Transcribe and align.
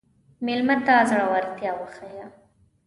مېلمه 0.45 0.75
ته 0.85 0.93
زړورتیا 1.09 1.71
وښیه. 1.75 2.25